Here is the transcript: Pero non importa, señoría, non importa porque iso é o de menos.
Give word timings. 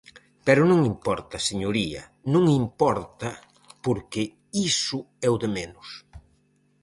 Pero 0.47 0.61
non 0.71 0.79
importa, 0.93 1.45
señoría, 1.49 2.01
non 2.33 2.43
importa 2.61 3.29
porque 3.85 4.21
iso 4.71 4.99
é 5.25 5.27
o 5.35 5.39
de 5.43 5.49
menos. 5.57 5.89